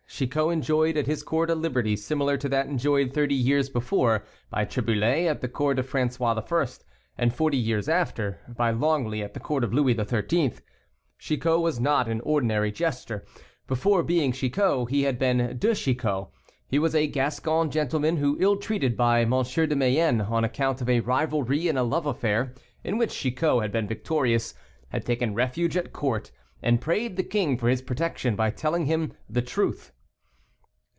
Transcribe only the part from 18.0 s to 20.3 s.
who, ill treated by M. de Mayenne